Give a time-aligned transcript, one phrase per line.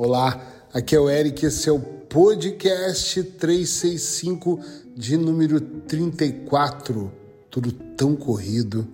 [0.00, 0.40] Olá,
[0.72, 4.60] aqui é o Eric, esse é o podcast 365
[4.94, 7.12] de número 34.
[7.50, 8.86] Tudo tão corrido.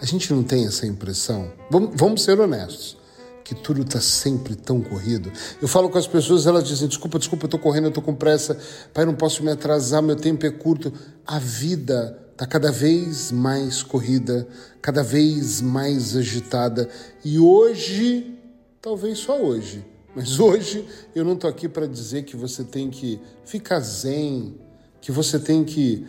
[0.00, 1.52] A gente não tem essa impressão?
[1.68, 2.96] Vamos, vamos ser honestos
[3.42, 5.32] que tudo está sempre tão corrido.
[5.60, 8.14] Eu falo com as pessoas, elas dizem: desculpa, desculpa, eu estou correndo, eu estou com
[8.14, 8.56] pressa,
[8.94, 10.92] pai, não posso me atrasar, meu tempo é curto.
[11.26, 14.46] A vida está cada vez mais corrida,
[14.80, 16.88] cada vez mais agitada.
[17.24, 18.32] E hoje,
[18.80, 20.86] talvez só hoje, mas hoje
[21.16, 24.54] eu não estou aqui para dizer que você tem que ficar zen,
[25.00, 26.06] que você tem que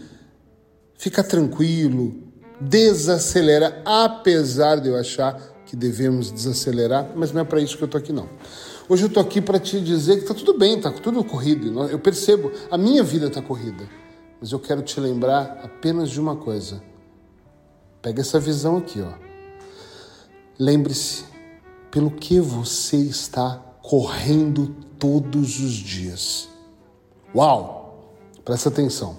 [1.00, 2.16] ficar tranquilo,
[2.62, 5.34] desacelera, apesar de eu achar
[5.66, 8.30] que devemos desacelerar, mas não é para isso que eu estou aqui não.
[8.88, 11.88] Hoje eu estou aqui para te dizer que está tudo bem, está tudo corrido.
[11.90, 13.88] Eu percebo, a minha vida está corrida,
[14.40, 16.82] mas eu quero te lembrar apenas de uma coisa.
[18.02, 19.14] Pega essa visão aqui, ó.
[20.58, 21.26] Lembre-se
[21.92, 26.48] pelo que você está correndo todos os dias.
[27.36, 27.80] Uau!
[28.46, 29.18] Presta atenção.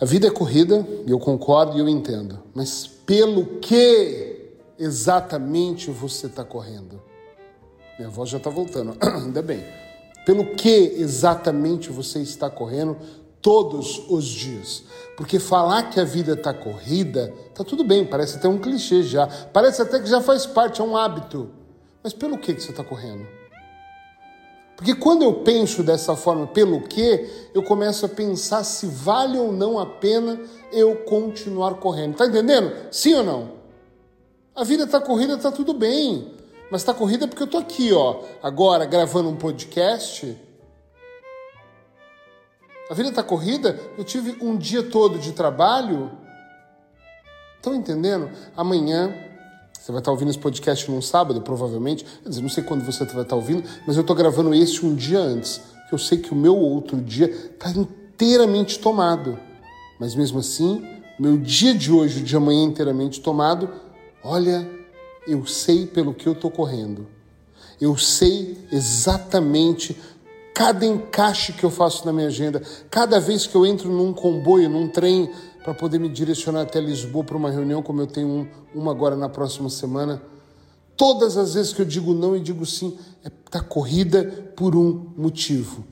[0.00, 6.44] A vida é corrida, eu concordo e eu entendo, mas pelo que exatamente você está
[6.44, 7.02] correndo?
[7.98, 9.64] Minha voz já está voltando, ainda bem.
[10.26, 12.96] Pelo que exatamente você está correndo
[13.46, 14.82] todos os dias?
[15.16, 19.28] Porque falar que a vida está corrida, tá tudo bem, parece até um clichê já,
[19.52, 21.48] parece até que já faz parte, é um hábito.
[22.02, 23.24] Mas pelo que, que você está correndo?
[24.76, 29.52] Porque quando eu penso dessa forma, pelo que, eu começo a pensar se vale ou
[29.52, 30.40] não a pena
[30.72, 32.16] eu continuar correndo.
[32.16, 32.72] Tá entendendo?
[32.90, 33.52] Sim ou não?
[34.56, 36.32] A vida está corrida, está tudo bem.
[36.68, 40.36] Mas está corrida porque eu tô aqui, ó, agora gravando um podcast.
[42.90, 46.10] A vida está corrida, eu tive um dia todo de trabalho.
[47.56, 48.30] Estão entendendo?
[48.56, 49.14] Amanhã
[49.72, 52.04] você vai estar ouvindo esse podcast num sábado, provavelmente.
[52.04, 54.94] Quer dizer, não sei quando você vai estar ouvindo, mas eu estou gravando esse um
[54.94, 55.60] dia antes.
[55.90, 59.38] Eu sei que o meu outro dia está inteiramente tomado.
[59.98, 60.84] Mas mesmo assim,
[61.18, 63.70] meu dia de hoje, o de amanhã inteiramente tomado,
[64.28, 64.68] Olha,
[65.24, 67.06] eu sei pelo que eu estou correndo.
[67.80, 69.96] Eu sei exatamente
[70.56, 74.70] cada encaixe que eu faço na minha agenda, cada vez que eu entro num comboio,
[74.70, 75.30] num trem,
[75.62, 79.14] para poder me direcionar até Lisboa para uma reunião, como eu tenho um, uma agora
[79.14, 80.22] na próxima semana.
[80.96, 84.24] Todas as vezes que eu digo não e digo sim, está é, tá corrida
[84.56, 85.84] por um motivo.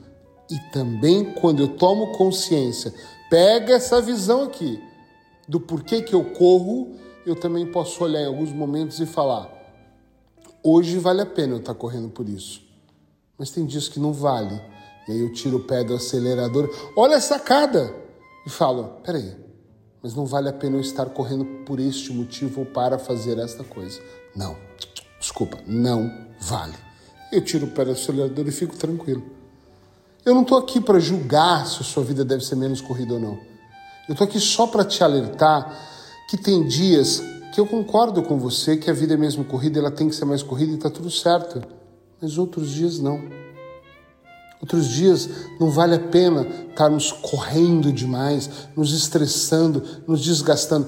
[0.49, 2.91] E também quando eu tomo consciência,
[3.29, 4.81] pega essa visão aqui
[5.47, 9.47] do porquê que eu corro eu também posso olhar em alguns momentos e falar:
[10.63, 12.64] hoje vale a pena eu estar correndo por isso.
[13.37, 14.59] Mas tem dias que não vale.
[15.07, 17.93] E aí eu tiro o pé do acelerador, olha a sacada!
[18.45, 19.35] E falo: peraí,
[20.01, 23.63] mas não vale a pena eu estar correndo por este motivo ou para fazer esta
[23.63, 23.99] coisa.
[24.35, 24.55] Não,
[25.19, 26.75] desculpa, não vale.
[27.31, 29.23] Eu tiro o pé do acelerador e fico tranquilo.
[30.23, 33.19] Eu não estou aqui para julgar se a sua vida deve ser menos corrida ou
[33.19, 33.37] não.
[34.07, 35.75] Eu estou aqui só para te alertar
[36.29, 37.21] que tem dias
[37.53, 40.25] que eu concordo com você que a vida é mesmo corrida, ela tem que ser
[40.25, 41.63] mais corrida e está tudo certo,
[42.21, 43.21] mas outros dias não.
[44.61, 50.87] Outros dias não vale a pena estarmos correndo demais, nos estressando, nos desgastando.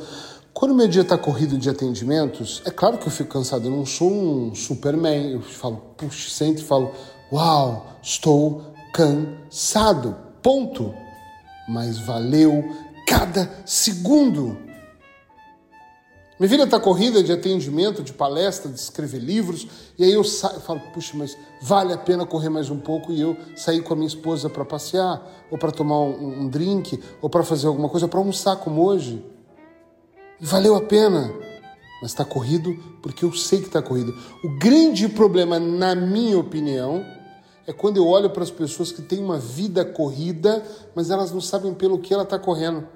[0.54, 3.86] Quando meu dia está corrido de atendimentos, é claro que eu fico cansado, eu não
[3.86, 5.32] sou um superman.
[5.32, 6.92] Eu falo, puxa, sempre falo,
[7.32, 10.96] uau, estou cansado, ponto.
[11.70, 12.64] Mas valeu
[13.06, 14.58] cada segundo.
[16.40, 19.68] Minha vida está corrida de atendimento, de palestra, de escrever livros,
[19.98, 23.20] e aí eu saio, falo, puxa, mas vale a pena correr mais um pouco e
[23.20, 27.30] eu sair com a minha esposa para passear, ou para tomar um, um, drink, ou
[27.30, 29.26] para fazer alguma coisa, para almoçar como hoje.
[30.40, 31.34] E valeu a pena,
[32.04, 32.72] mas está corrido
[33.02, 34.16] porque eu sei que está corrido.
[34.44, 37.04] O grande problema, na minha opinião,
[37.66, 41.42] é quando eu olho para as pessoas que têm uma vida corrida, mas elas não
[41.42, 42.88] sabem pelo que ela está correndo.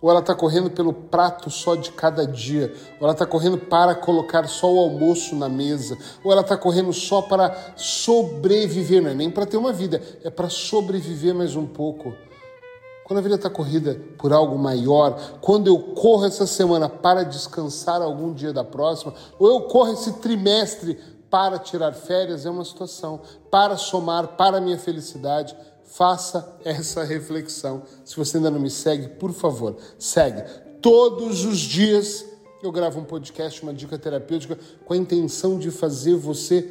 [0.00, 3.94] Ou ela está correndo pelo prato só de cada dia, ou ela está correndo para
[3.94, 9.14] colocar só o almoço na mesa, ou ela está correndo só para sobreviver, não é
[9.14, 12.14] nem para ter uma vida, é para sobreviver mais um pouco.
[13.04, 18.00] Quando a vida está corrida por algo maior, quando eu corro essa semana para descansar
[18.00, 20.96] algum dia da próxima, ou eu corro esse trimestre
[21.30, 25.56] para tirar férias, é uma situação, para somar para a minha felicidade
[25.90, 27.82] Faça essa reflexão.
[28.04, 30.40] Se você ainda não me segue, por favor, segue.
[30.80, 32.24] Todos os dias
[32.62, 36.62] eu gravo um podcast, uma dica terapêutica, com a intenção de fazer você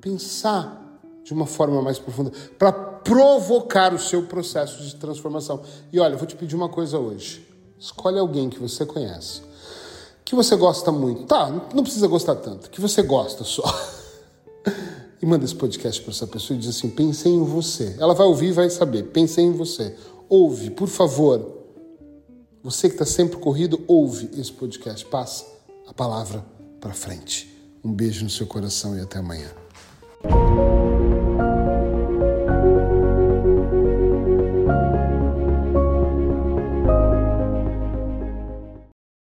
[0.00, 5.62] pensar de uma forma mais profunda, para provocar o seu processo de transformação.
[5.92, 7.46] E olha, eu vou te pedir uma coisa hoje.
[7.78, 9.42] Escolhe alguém que você conhece.
[10.24, 11.26] que você gosta muito.
[11.26, 13.62] Tá, não precisa gostar tanto, que você gosta só.
[15.24, 17.96] E manda esse podcast para essa pessoa e diz assim: pensei em você.
[17.98, 19.04] Ela vai ouvir e vai saber.
[19.04, 19.96] Pensei em você.
[20.28, 21.62] Ouve, por favor.
[22.62, 25.02] Você que está sempre corrido, ouve esse podcast.
[25.06, 25.46] Passa
[25.86, 26.44] a palavra
[26.78, 27.50] para frente.
[27.82, 29.63] Um beijo no seu coração e até amanhã.